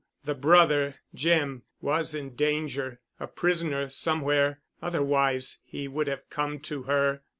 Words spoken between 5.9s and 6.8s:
have come